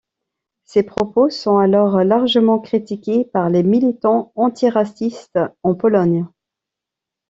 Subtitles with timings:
[0.63, 6.25] Ces propos sont alors largement critiqués par les militants antiracistes en Pologne.